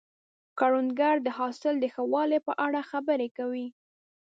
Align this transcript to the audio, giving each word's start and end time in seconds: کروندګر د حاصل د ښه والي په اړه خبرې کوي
کروندګر 0.59 1.15
د 1.25 1.27
حاصل 1.37 1.73
د 1.79 1.85
ښه 1.93 2.03
والي 2.13 2.39
په 2.47 2.53
اړه 2.65 2.81
خبرې 2.91 3.27
کوي 3.37 3.67